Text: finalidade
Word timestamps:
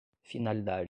finalidade 0.23 0.79